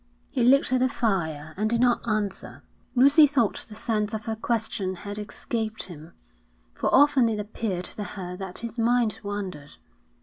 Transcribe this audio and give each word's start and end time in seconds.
He 0.31 0.41
looked 0.41 0.73
at 0.73 0.79
the 0.79 0.89
fire 0.89 1.53
and 1.57 1.69
did 1.69 1.79
not 1.79 2.07
answer. 2.07 2.63
Lucy 2.95 3.27
thought 3.27 3.57
the 3.69 3.75
sense 3.75 4.15
of 4.15 4.25
her 4.25 4.35
question 4.35 4.95
had 4.95 5.19
escaped 5.19 5.83
him, 5.83 6.13
for 6.73 6.91
often 6.91 7.29
it 7.29 7.39
appeared 7.39 7.85
to 7.85 8.03
her 8.03 8.35
that 8.35 8.57
his 8.65 8.79
mind 8.79 9.19
wandered. 9.21 9.77